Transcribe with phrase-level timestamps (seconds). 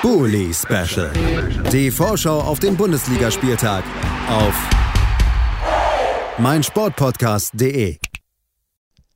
[0.00, 1.10] Bully Special.
[1.72, 3.82] Die Vorschau auf den Bundesligaspieltag
[4.28, 4.54] auf
[6.38, 7.98] meinsportpodcast.de.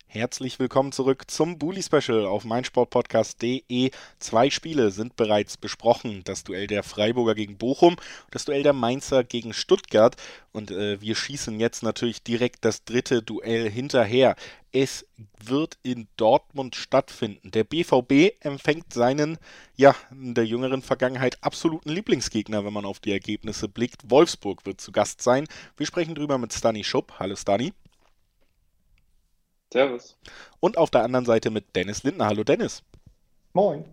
[0.08, 3.92] Herzlich willkommen zurück zum Bully Special auf meinsportpodcast.de.
[4.18, 6.22] Zwei Spiele sind bereits besprochen.
[6.24, 7.96] Das Duell der Freiburger gegen Bochum,
[8.32, 10.16] das Duell der Mainzer gegen Stuttgart.
[10.50, 14.34] Und äh, wir schießen jetzt natürlich direkt das dritte Duell hinterher.
[14.74, 15.06] Es
[15.38, 17.50] wird in Dortmund stattfinden.
[17.50, 19.36] Der BVB empfängt seinen,
[19.76, 24.10] ja, in der jüngeren Vergangenheit absoluten Lieblingsgegner, wenn man auf die Ergebnisse blickt.
[24.10, 25.46] Wolfsburg wird zu Gast sein.
[25.76, 27.12] Wir sprechen drüber mit Stani Schupp.
[27.18, 27.74] Hallo Stani.
[29.70, 30.16] Servus.
[30.58, 32.26] Und auf der anderen Seite mit Dennis Lindner.
[32.26, 32.82] Hallo Dennis.
[33.54, 33.84] Moin.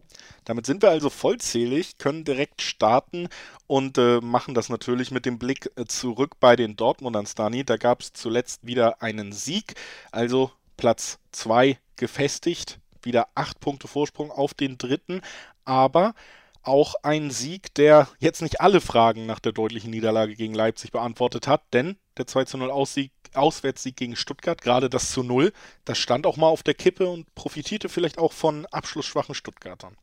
[0.46, 3.27] Damit sind wir also vollzählig, können direkt starten
[3.68, 7.66] und äh, machen das natürlich mit dem Blick äh, zurück bei den Dortmundern, Stani.
[7.66, 9.76] Da gab es zuletzt wieder einen Sieg,
[10.12, 15.20] also Platz 2 gefestigt, wieder 8 Punkte Vorsprung auf den dritten,
[15.66, 16.16] aber
[16.64, 21.48] auch ein Sieg, der jetzt nicht alle Fragen nach der deutlichen Niederlage gegen Leipzig beantwortet
[21.48, 25.52] hat, denn der 2 zu 0 Aussieg Auswärtssieg gegen Stuttgart, gerade das zu Null,
[25.84, 29.98] das stand auch mal auf der Kippe und profitierte vielleicht auch von abschlussschwachen Stuttgartern.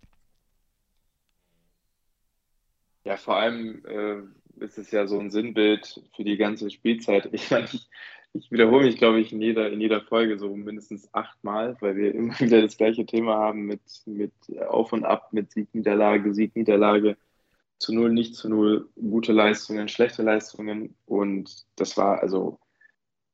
[3.05, 7.29] Ja, vor allem äh, ist es ja so ein Sinnbild für die ganze Spielzeit.
[7.33, 7.89] Ich meine, ich,
[8.39, 12.15] ich wiederhole mich, glaube ich, in jeder, in jeder Folge so mindestens achtmal, weil wir
[12.15, 14.33] immer wieder das gleiche Thema haben mit, mit
[14.69, 17.17] Auf und Ab, mit Sieg, Niederlage, Sieg, Niederlage,
[17.79, 20.97] zu Null, nicht zu Null, gute Leistungen, schlechte Leistungen.
[21.07, 22.59] Und das war also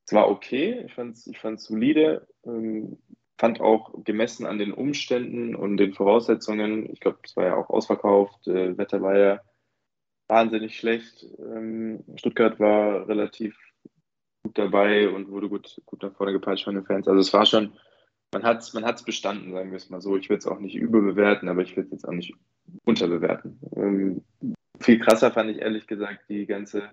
[0.06, 2.98] es war okay, ich fand es ich fand's solide, ähm,
[3.38, 7.70] fand auch gemessen an den Umständen und den Voraussetzungen, ich glaube, es war ja auch
[7.70, 9.40] ausverkauft, äh, Wetter war ja
[10.28, 13.56] wahnsinnig schlecht, ähm, Stuttgart war relativ
[14.42, 17.08] gut dabei und wurde gut, gut nach vorne gepeitscht von den Fans.
[17.08, 17.72] Also es war schon,
[18.32, 20.16] man hat es man hat's bestanden, sagen wir es mal so.
[20.16, 22.34] Ich will es auch nicht überbewerten, aber ich will es jetzt auch nicht
[22.84, 23.58] unterbewerten.
[23.76, 24.22] Ähm,
[24.80, 26.90] viel krasser fand ich ehrlich gesagt die ganze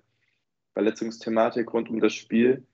[0.73, 2.65] Verletzungsthematik rund um das Spiel.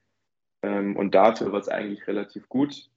[0.61, 2.89] Ähm, und dafür war es eigentlich relativ gut.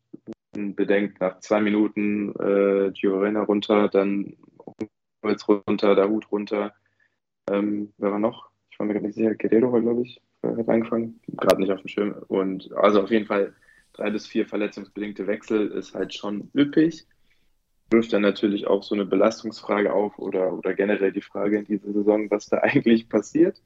[0.52, 4.36] Bedenkt, nach zwei Minuten äh, Giovanna runter, dann
[5.22, 6.74] Holz runter, der Hut runter.
[7.50, 8.50] Ähm, wer war noch?
[8.78, 9.34] Ich war mir gerade nicht sicher.
[9.34, 11.20] Guerrero war, glaube ich, äh, hat angefangen.
[11.26, 12.14] Gerade nicht auf dem Schirm.
[12.28, 13.52] Und also auf jeden Fall
[13.92, 17.04] drei bis vier verletzungsbedingte Wechsel ist halt schon üppig.
[17.90, 21.92] Wirft dann natürlich auch so eine Belastungsfrage auf oder, oder generell die Frage in dieser
[21.92, 23.60] Saison, was da eigentlich passiert.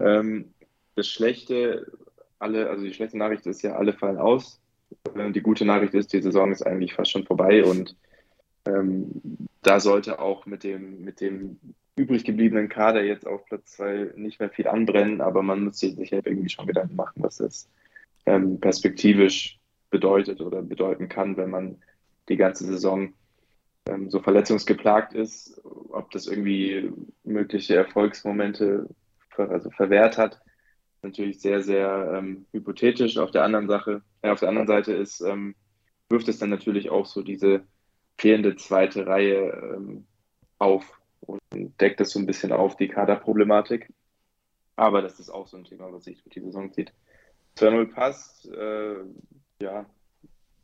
[0.00, 0.52] Ähm,
[0.96, 1.86] das Schlechte
[2.40, 4.60] alle, also die schlechte Nachricht ist ja, alle fallen aus.
[5.16, 7.96] Die gute Nachricht ist, die Saison ist eigentlich fast schon vorbei und
[8.66, 9.20] ähm,
[9.62, 11.58] da sollte auch mit dem, mit dem
[11.96, 16.12] übrig gebliebenen Kader jetzt auf Platz 2 nicht mehr viel anbrennen, aber man muss sich
[16.12, 17.68] halt irgendwie schon Gedanken machen, was das
[18.26, 19.60] ähm, perspektivisch
[19.90, 21.76] bedeutet oder bedeuten kann, wenn man
[22.28, 23.12] die ganze Saison
[23.88, 26.90] ähm, so verletzungsgeplagt ist, ob das irgendwie
[27.22, 28.88] mögliche Erfolgsmomente
[29.30, 30.40] ver also verwehrt hat
[31.04, 33.18] natürlich sehr, sehr ähm, hypothetisch.
[33.18, 35.54] Auf der anderen Sache, äh, auf der anderen Seite ist, ähm,
[36.08, 37.62] wirft es dann natürlich auch so diese
[38.18, 40.06] fehlende zweite Reihe ähm,
[40.58, 41.40] auf und
[41.80, 43.92] deckt das so ein bisschen auf, die Kaderproblematik.
[44.76, 46.92] Aber das ist auch so ein Thema, was sich durch die Saison zieht.
[47.56, 48.96] 2-0 passt, äh,
[49.60, 49.86] ja,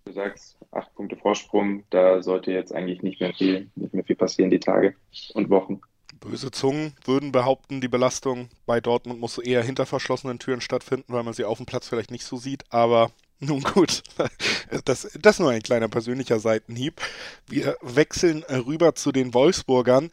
[0.04, 4.16] du sagst, acht Punkte Vorsprung, da sollte jetzt eigentlich nicht mehr viel, nicht mehr viel
[4.16, 4.94] passieren, die Tage
[5.34, 5.80] und Wochen.
[6.18, 11.22] Böse Zungen würden behaupten, die Belastung bei Dortmund muss eher hinter verschlossenen Türen stattfinden, weil
[11.22, 12.64] man sie auf dem Platz vielleicht nicht so sieht.
[12.70, 13.10] Aber
[13.40, 14.02] nun gut,
[14.84, 17.00] das, das nur ein kleiner persönlicher Seitenhieb.
[17.48, 20.10] Wir wechseln rüber zu den Wolfsburgern.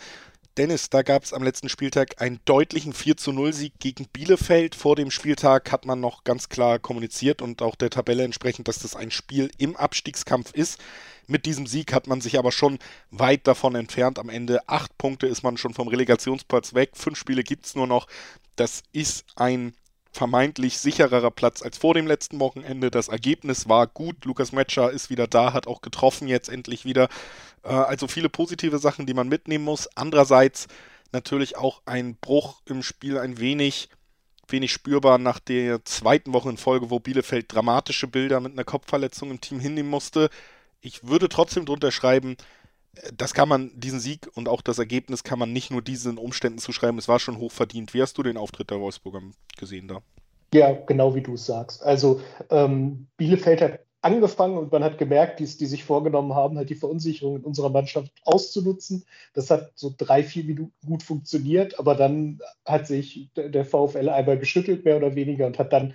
[0.57, 4.73] Dennis, da gab es am letzten Spieltag einen deutlichen 4 zu 0 Sieg gegen Bielefeld.
[4.73, 8.79] Vor dem Spieltag hat man noch ganz klar kommuniziert und auch der Tabelle entsprechend, dass
[8.79, 10.79] das ein Spiel im Abstiegskampf ist.
[11.27, 12.79] Mit diesem Sieg hat man sich aber schon
[13.11, 14.17] weit davon entfernt.
[14.17, 16.91] Am Ende acht Punkte ist man schon vom Relegationsplatz weg.
[16.93, 18.07] Fünf Spiele gibt es nur noch.
[18.55, 19.75] Das ist ein
[20.11, 22.91] vermeintlich sichererer Platz als vor dem letzten Wochenende.
[22.91, 24.25] Das Ergebnis war gut.
[24.25, 27.09] Lukas Metscher ist wieder da, hat auch getroffen jetzt endlich wieder.
[27.63, 29.87] Äh, also viele positive Sachen, die man mitnehmen muss.
[29.95, 30.67] Andererseits
[31.11, 33.89] natürlich auch ein Bruch im Spiel ein wenig
[34.49, 39.29] wenig spürbar nach der zweiten Woche in Folge, wo Bielefeld dramatische Bilder mit einer Kopfverletzung
[39.29, 40.29] im Team hinnehmen musste
[40.81, 42.37] ich würde trotzdem drunter schreiben,
[43.15, 46.59] das kann man, diesen Sieg und auch das Ergebnis kann man nicht nur diesen Umständen
[46.59, 47.93] zuschreiben, es war schon hochverdient.
[47.93, 49.21] Wie hast du den Auftritt der Wolfsburger
[49.57, 50.01] gesehen da?
[50.53, 51.83] Ja, genau wie du es sagst.
[51.83, 56.69] Also ähm, Bielefeld hat angefangen und man hat gemerkt, die, die sich vorgenommen haben, halt
[56.69, 59.05] die Verunsicherung in unserer Mannschaft auszunutzen.
[59.33, 64.37] Das hat so drei, vier Minuten gut funktioniert, aber dann hat sich der VfL einmal
[64.37, 65.93] geschüttelt, mehr oder weniger, und hat dann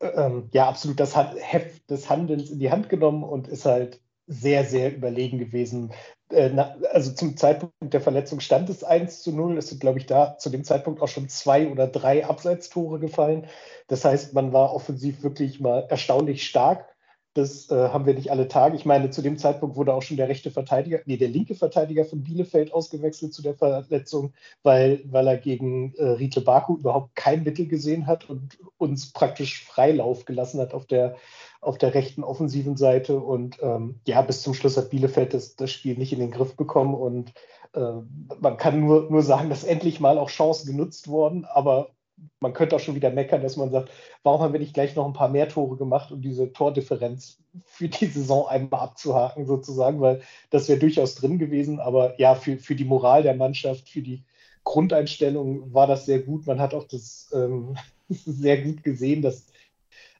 [0.00, 4.00] äh, ähm, ja absolut das Heft des Handelns in die Hand genommen und ist halt
[4.26, 5.92] sehr, sehr überlegen gewesen.
[6.30, 6.50] Äh,
[6.92, 9.58] also zum Zeitpunkt der Verletzung stand es 1 zu 0.
[9.58, 13.46] Es sind, glaube ich, da zu dem Zeitpunkt auch schon zwei oder drei Abseitstore gefallen.
[13.88, 16.95] Das heißt, man war offensiv wirklich mal erstaunlich stark.
[17.36, 18.76] Das äh, haben wir nicht alle Tage.
[18.76, 22.06] Ich meine, zu dem Zeitpunkt wurde auch schon der rechte Verteidiger, nee, der linke Verteidiger
[22.06, 27.42] von Bielefeld ausgewechselt zu der Verletzung, weil, weil er gegen äh, Riedle Baku überhaupt kein
[27.42, 31.16] Mittel gesehen hat und uns praktisch Freilauf gelassen hat auf der,
[31.60, 33.18] auf der rechten offensiven Seite.
[33.18, 36.56] Und ähm, ja, bis zum Schluss hat Bielefeld das, das Spiel nicht in den Griff
[36.56, 36.94] bekommen.
[36.94, 37.34] Und
[37.74, 38.00] äh,
[38.40, 41.95] man kann nur, nur sagen, dass endlich mal auch Chancen genutzt wurden, aber
[42.40, 43.90] man könnte auch schon wieder meckern, dass man sagt,
[44.22, 47.88] warum haben wir nicht gleich noch ein paar mehr Tore gemacht, um diese Tordifferenz für
[47.88, 51.80] die Saison einmal abzuhaken, sozusagen, weil das wäre durchaus drin gewesen.
[51.80, 54.24] Aber ja, für, für die Moral der Mannschaft, für die
[54.64, 56.46] Grundeinstellung war das sehr gut.
[56.46, 57.76] Man hat auch das ähm,
[58.08, 59.46] sehr gut gesehen, dass,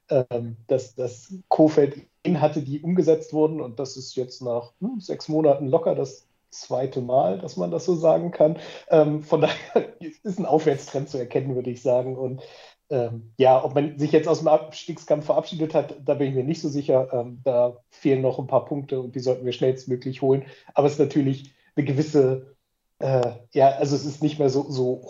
[0.09, 2.05] ähm, dass, dass Kofeld
[2.35, 3.61] hatte, die umgesetzt wurden.
[3.61, 7.85] Und das ist jetzt nach hm, sechs Monaten locker das zweite Mal, dass man das
[7.85, 8.57] so sagen kann.
[8.89, 12.17] Ähm, von daher ist ein Aufwärtstrend zu erkennen, würde ich sagen.
[12.17, 12.41] Und
[12.89, 16.43] ähm, ja, ob man sich jetzt aus dem Abstiegskampf verabschiedet hat, da bin ich mir
[16.43, 17.09] nicht so sicher.
[17.13, 20.45] Ähm, da fehlen noch ein paar Punkte und die sollten wir schnellstmöglich holen.
[20.73, 22.55] Aber es ist natürlich eine gewisse,
[22.99, 25.01] äh, ja, also es ist nicht mehr so, so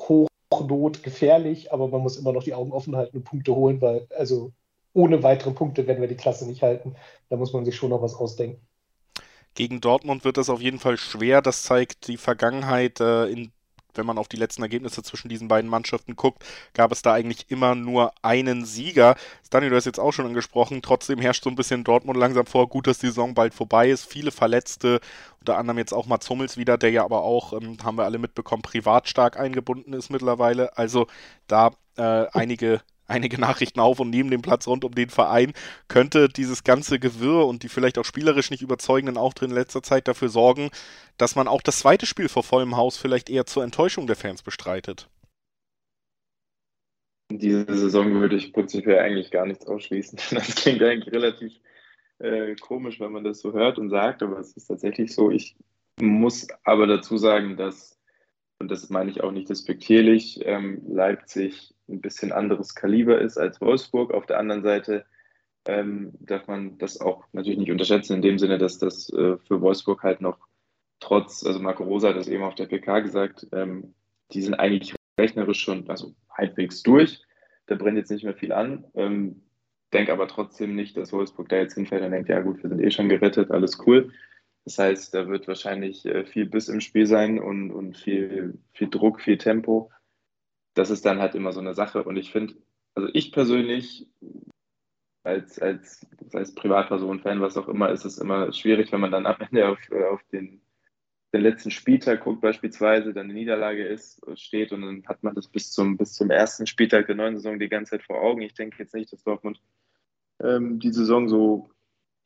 [0.52, 4.08] hochnot gefährlich, aber man muss immer noch die Augen offen halten und Punkte holen, weil
[4.18, 4.52] also
[4.94, 6.96] ohne weitere Punkte werden wir die Klasse nicht halten.
[7.30, 8.66] Da muss man sich schon noch was ausdenken.
[9.58, 11.42] Gegen Dortmund wird das auf jeden Fall schwer.
[11.42, 13.00] Das zeigt die Vergangenheit.
[13.00, 13.52] Äh, in,
[13.96, 16.46] wenn man auf die letzten Ergebnisse zwischen diesen beiden Mannschaften guckt,
[16.76, 19.16] gab es da eigentlich immer nur einen Sieger.
[19.50, 20.84] Daniel, du hast jetzt auch schon angesprochen.
[20.84, 22.70] Trotzdem herrscht so ein bisschen Dortmund langsam vor.
[22.70, 24.06] Gut, dass die Saison bald vorbei ist.
[24.06, 25.00] Viele Verletzte,
[25.40, 28.20] unter anderem jetzt auch Mats Hummels wieder, der ja aber auch, ähm, haben wir alle
[28.20, 30.78] mitbekommen, privat stark eingebunden ist mittlerweile.
[30.78, 31.08] Also
[31.48, 35.54] da äh, einige einige Nachrichten auf und neben dem Platz rund um den Verein,
[35.88, 40.08] könnte dieses ganze Gewirr und die vielleicht auch spielerisch nicht überzeugenden Auftritte in letzter Zeit
[40.08, 40.70] dafür sorgen,
[41.18, 44.44] dass man auch das zweite Spiel vor vollem Haus vielleicht eher zur Enttäuschung der Fans
[44.44, 45.10] bestreitet.
[47.30, 50.20] Diese Saison würde ich prinzipiell eigentlich gar nichts ausschließen.
[50.32, 51.54] Das klingt eigentlich relativ
[52.20, 55.30] äh, komisch, wenn man das so hört und sagt, aber es ist tatsächlich so.
[55.30, 55.56] Ich
[56.00, 57.97] muss aber dazu sagen, dass,
[58.60, 63.62] und das meine ich auch nicht despektierlich, ähm, Leipzig ein bisschen anderes Kaliber ist als
[63.62, 64.14] Wolfsburg.
[64.14, 65.06] Auf der anderen Seite
[65.66, 69.62] ähm, darf man das auch natürlich nicht unterschätzen, in dem Sinne, dass das äh, für
[69.62, 70.40] Wolfsburg halt noch
[71.00, 73.94] trotz, also Marco Rosa hat das eben auf der PK gesagt, ähm,
[74.32, 77.22] die sind eigentlich rechnerisch schon also halbwegs durch.
[77.68, 78.86] Da brennt jetzt nicht mehr viel an.
[78.96, 79.42] Ähm,
[79.94, 82.82] denke aber trotzdem nicht, dass Wolfsburg da jetzt hinfällt und denkt, ja gut, wir sind
[82.82, 84.12] eh schon gerettet, alles cool.
[84.68, 88.90] Das heißt, da wird wahrscheinlich äh, viel Biss im Spiel sein und, und viel, viel
[88.90, 89.92] Druck, viel Tempo
[90.78, 92.04] das ist dann halt immer so eine Sache.
[92.04, 92.56] Und ich finde,
[92.94, 94.08] also ich persönlich,
[95.24, 99.26] als, als, als Privatperson, Fan, was auch immer, ist es immer schwierig, wenn man dann
[99.26, 100.62] am Ende auf, äh, auf den,
[101.34, 105.48] den letzten Spieltag guckt, beispielsweise, dann eine Niederlage ist, steht und dann hat man das
[105.48, 108.42] bis zum, bis zum ersten Spieltag der neuen Saison die ganze Zeit vor Augen.
[108.42, 109.60] Ich denke jetzt nicht, dass Dortmund
[110.42, 111.70] ähm, die Saison so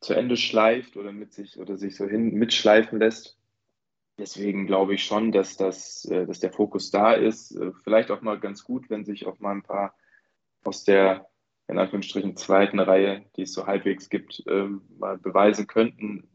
[0.01, 3.38] zu Ende schleift oder mit sich oder sich so hin mitschleifen lässt.
[4.18, 7.56] Deswegen glaube ich schon, dass, das, äh, dass der Fokus da ist.
[7.56, 9.95] Äh, vielleicht auch mal ganz gut, wenn sich auch mal ein paar
[10.63, 11.27] aus der
[11.68, 16.27] in Anführungsstrichen zweiten Reihe, die es so halbwegs gibt, ähm, mal beweisen könnten.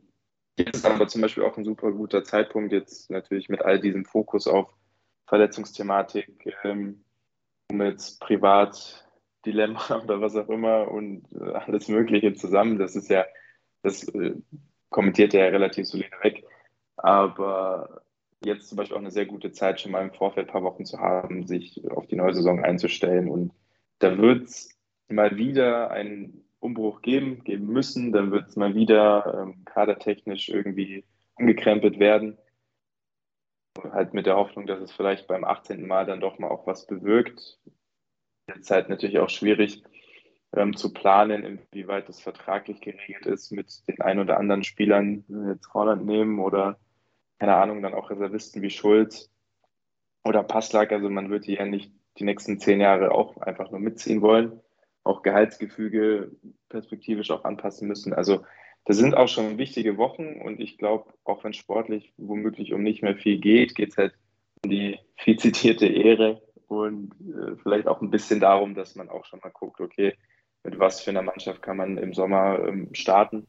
[0.59, 4.07] Jetzt ist aber zum Beispiel auch ein super guter Zeitpunkt, jetzt natürlich mit all diesem
[4.07, 4.73] Fokus auf
[5.27, 7.05] Verletzungsthematik, ähm,
[7.71, 12.79] um jetzt Privatdilemma oder was auch immer und äh, alles Mögliche zusammen.
[12.79, 13.27] Das ist ja,
[13.87, 14.13] das
[14.91, 16.45] kommentiert er ja relativ solide weg
[16.97, 18.03] aber
[18.45, 20.85] jetzt zum Beispiel auch eine sehr gute Zeit, schon mal im Vorfeld ein paar Wochen
[20.85, 23.29] zu haben, sich auf die neue Saison einzustellen.
[23.29, 23.53] Und
[23.99, 24.77] da wird es
[25.09, 28.13] mal wieder einen Umbruch geben, geben müssen.
[28.13, 32.39] Dann wird es mal wieder ähm, kadertechnisch irgendwie umgekrempelt werden.
[33.93, 35.87] Halt mit der Hoffnung, dass es vielleicht beim 18.
[35.87, 37.59] Mal dann doch mal auch was bewirkt.
[38.49, 39.83] Jetzt halt natürlich auch schwierig
[40.55, 45.73] ähm, zu planen, inwieweit das vertraglich geregelt ist mit den ein oder anderen Spielern, jetzt
[45.75, 46.79] Holland nehmen oder
[47.39, 49.31] keine Ahnung, dann auch Reservisten wie Schulz
[50.25, 50.93] oder Passlack.
[50.93, 54.61] Also man wird die ja nicht die nächsten zehn Jahre auch einfach nur mitziehen wollen.
[55.05, 56.33] Auch Gehaltsgefüge
[56.69, 58.13] perspektivisch auch anpassen müssen.
[58.13, 58.45] Also
[58.87, 63.03] das sind auch schon wichtige Wochen und ich glaube, auch wenn sportlich womöglich um nicht
[63.03, 64.15] mehr viel geht, geht es halt
[64.65, 69.25] um die viel zitierte Ehre und äh, vielleicht auch ein bisschen darum, dass man auch
[69.25, 70.15] schon mal guckt, okay,
[70.67, 73.47] mit was für einer Mannschaft kann man im Sommer ähm, starten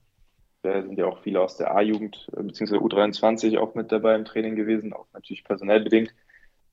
[0.67, 2.77] da sind ja auch viele aus der A-Jugend äh, bzw.
[2.77, 6.13] U23 auch mit dabei im Training gewesen, auch natürlich personell bedingt.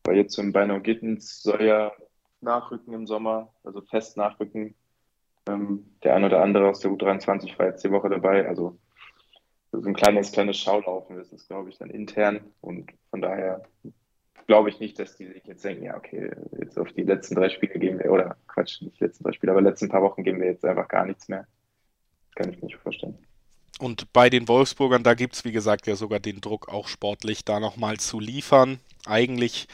[0.04, 1.92] Weil jetzt ein Beinau Gittens soll ja
[2.40, 4.74] nachrücken im Sommer, also fest nachrücken.
[5.48, 8.48] Ähm, der ein oder andere aus der U23 war jetzt die Woche dabei.
[8.48, 8.78] Also
[9.72, 12.40] so ein kleines, kleines Schaulaufen ist es, glaube ich, dann intern.
[12.60, 13.62] Und von daher
[14.46, 17.48] glaube ich nicht, dass die sich jetzt denken, ja, okay, jetzt auf die letzten drei
[17.48, 20.40] Spiele gehen wir, oder Quatsch, nicht die letzten drei Spiele, aber letzten paar Wochen gehen
[20.40, 21.46] wir jetzt einfach gar nichts mehr.
[22.34, 23.18] kann ich mir nicht vorstellen.
[23.80, 27.44] Und bei den Wolfsburgern, da gibt es, wie gesagt, ja sogar den Druck, auch sportlich
[27.44, 28.78] da nochmal zu liefern.
[29.06, 29.66] Eigentlich,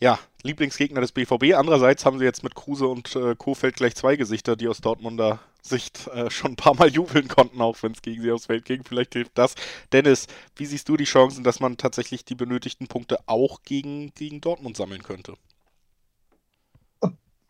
[0.00, 1.54] ja, Lieblingsgegner des BVB.
[1.54, 5.40] Andererseits haben sie jetzt mit Kruse und äh, Kofeld gleich zwei Gesichter, die aus Dortmunder
[5.62, 8.64] Sicht äh, schon ein paar Mal jubeln konnten, auch wenn es gegen sie aufs Feld
[8.64, 8.84] ging.
[8.84, 9.54] Vielleicht hilft das.
[9.92, 14.40] Dennis, wie siehst du die Chancen, dass man tatsächlich die benötigten Punkte auch gegen, gegen
[14.40, 15.34] Dortmund sammeln könnte?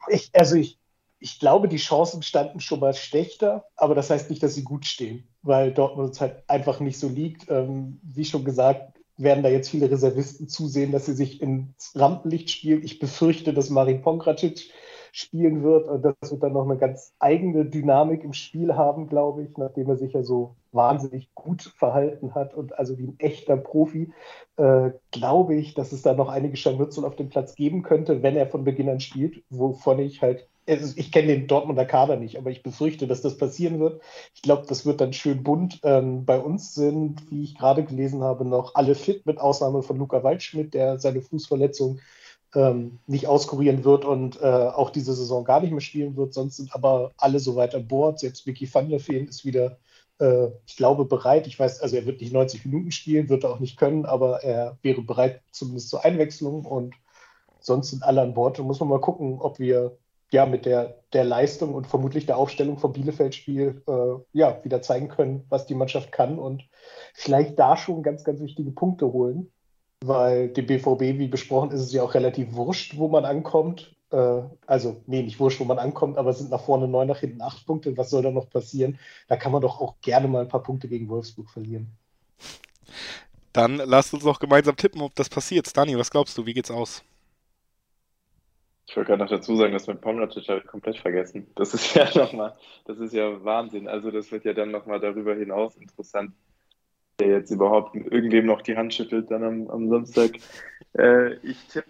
[0.09, 0.79] Ich, also ich,
[1.21, 4.87] ich glaube, die Chancen standen schon mal schlechter, aber das heißt nicht, dass sie gut
[4.87, 7.51] stehen, weil Dortmund uns halt einfach nicht so liegt.
[7.51, 12.51] Ähm, wie schon gesagt, werden da jetzt viele Reservisten zusehen, dass sie sich ins Rampenlicht
[12.51, 12.85] spielen.
[12.85, 14.71] Ich befürchte, dass Marin Pongracic
[15.13, 19.43] spielen wird und das wird dann noch eine ganz eigene Dynamik im Spiel haben, glaube
[19.43, 23.57] ich, nachdem er sich ja so wahnsinnig gut verhalten hat und also wie ein echter
[23.57, 24.13] Profi,
[24.57, 28.37] äh, glaube ich, dass es da noch einige Scharmützel auf dem Platz geben könnte, wenn
[28.37, 32.51] er von Beginn an spielt, wovon ich halt ich kenne den Dortmunder Kader nicht, aber
[32.51, 34.03] ich befürchte, dass das passieren wird.
[34.35, 35.81] Ich glaube, das wird dann schön bunt.
[35.83, 39.97] Ähm, bei uns sind, wie ich gerade gelesen habe, noch alle fit, mit Ausnahme von
[39.97, 42.01] Luca Waldschmidt, der seine Fußverletzung
[42.55, 46.35] ähm, nicht auskurieren wird und äh, auch diese Saison gar nicht mehr spielen wird.
[46.35, 48.21] Sonst sind aber alle soweit an Bord.
[48.21, 49.79] Selbst Mickey van der Feen ist wieder,
[50.19, 51.47] äh, ich glaube, bereit.
[51.47, 54.43] Ich weiß, also er wird nicht 90 Minuten spielen, wird er auch nicht können, aber
[54.43, 56.95] er wäre bereit zumindest zur Einwechslung und
[57.61, 58.59] sonst sind alle an Bord.
[58.59, 59.99] Da muss man mal gucken, ob wir
[60.31, 65.09] ja mit der, der Leistung und vermutlich der Aufstellung vom Bielefeld-Spiel äh, ja, wieder zeigen
[65.09, 66.65] können, was die Mannschaft kann und
[67.15, 69.51] vielleicht da schon ganz, ganz wichtige Punkte holen.
[70.05, 73.95] Weil dem BVB, wie besprochen, ist es ja auch relativ wurscht, wo man ankommt.
[74.11, 77.19] Äh, also, nee, nicht wurscht, wo man ankommt, aber es sind nach vorne neun, nach
[77.19, 77.97] hinten acht Punkte.
[77.97, 78.99] Was soll da noch passieren?
[79.29, 81.89] Da kann man doch auch gerne mal ein paar Punkte gegen Wolfsburg verlieren.
[83.53, 85.77] Dann lasst uns doch gemeinsam tippen, ob das passiert.
[85.77, 86.47] Dani, was glaubst du?
[86.47, 87.03] Wie geht's aus?
[88.87, 91.47] Ich wollte gerade noch dazu sagen, dass mit Pomlatic habe ich komplett vergessen.
[91.57, 93.87] Das ist ja nochmal, das ist ja Wahnsinn.
[93.87, 96.33] Also das wird ja dann nochmal darüber hinaus interessant,
[97.19, 100.39] der jetzt überhaupt irgendwem noch die Hand schüttelt dann am, am Samstag.
[100.97, 101.89] Äh, ich tippe,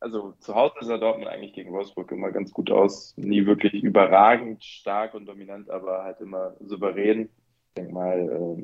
[0.00, 3.14] also zu Hause sah Dortmund eigentlich gegen Wolfsburg immer ganz gut aus.
[3.16, 7.28] Nie wirklich überragend stark und dominant, aber halt immer souverän.
[7.68, 8.58] Ich denke mal,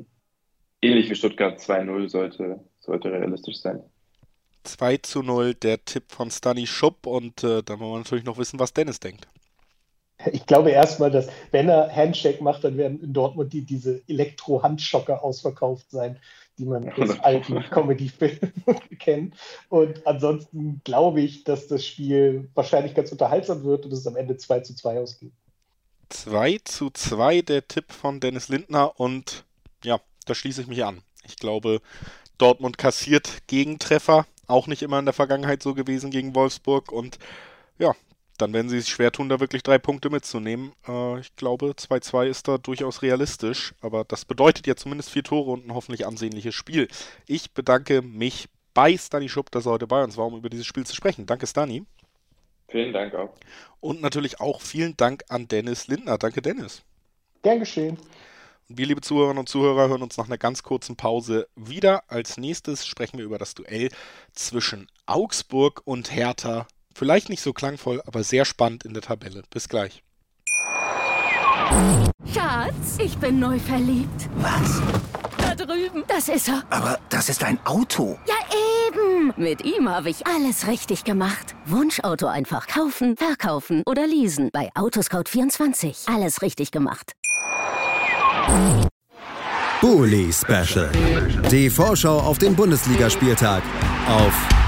[0.83, 3.83] äh, ähnlich wie Stuttgart 2-0 sollte, sollte realistisch sein.
[4.65, 8.39] 2 zu 0 der Tipp von Stani Schupp und äh, dann wollen wir natürlich noch
[8.39, 9.29] wissen, was Dennis denkt.
[10.33, 15.23] Ich glaube erstmal, dass wenn er Handshake macht, dann werden in Dortmund die, diese Elektro-Handschocker
[15.23, 16.19] ausverkauft sein,
[16.59, 18.53] die man aus alten Comedy-Filmen
[18.99, 19.35] kennt.
[19.69, 24.37] Und ansonsten glaube ich, dass das Spiel wahrscheinlich ganz unterhaltsam wird und es am Ende
[24.37, 25.33] 2 zu 2 ausgeht.
[26.09, 29.45] 2 zu 2 der Tipp von Dennis Lindner und
[29.85, 31.03] ja, da schließe ich mich an.
[31.25, 31.81] Ich glaube,
[32.39, 36.91] Dortmund kassiert Gegentreffer auch nicht immer in der Vergangenheit so gewesen gegen Wolfsburg.
[36.91, 37.19] Und
[37.79, 37.95] ja,
[38.39, 40.73] dann werden sie es schwer tun, da wirklich drei Punkte mitzunehmen.
[40.87, 43.75] Äh, ich glaube, 2-2 ist da durchaus realistisch.
[43.81, 46.89] Aber das bedeutet ja zumindest vier Tore und ein hoffentlich ansehnliches Spiel.
[47.27, 50.67] Ich bedanke mich bei Stani Schupp, dass er heute bei uns war, um über dieses
[50.67, 51.27] Spiel zu sprechen.
[51.27, 51.85] Danke, Stani.
[52.69, 53.35] Vielen Dank auch.
[53.81, 56.19] Und natürlich auch vielen Dank an Dennis Lindner.
[56.19, 56.83] Danke, Dennis.
[57.43, 57.99] Gern geschehen.
[58.69, 62.05] Wir, liebe Zuhörerinnen und Zuhörer, hören uns nach einer ganz kurzen Pause wieder.
[62.09, 63.89] Als nächstes sprechen wir über das Duell
[64.35, 66.67] zwischen Augsburg und Hertha.
[66.99, 69.45] Vielleicht nicht so klangvoll, aber sehr spannend in der Tabelle.
[69.51, 70.03] Bis gleich.
[72.35, 74.29] Schatz, ich bin neu verliebt.
[74.39, 74.83] Was?
[75.37, 76.03] Da drüben.
[76.09, 76.65] Das ist er.
[76.71, 78.19] Aber das ist ein Auto.
[78.27, 78.35] Ja,
[78.89, 79.33] eben.
[79.37, 81.55] Mit ihm habe ich alles richtig gemacht.
[81.67, 84.51] Wunschauto einfach kaufen, verkaufen oder leasen.
[84.53, 86.13] Bei Autoscout24.
[86.13, 87.13] Alles richtig gemacht.
[89.81, 90.91] Bully Special.
[91.49, 93.63] Die Vorschau auf den Bundesligaspieltag
[94.09, 94.68] auf